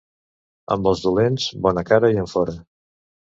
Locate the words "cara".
1.91-2.11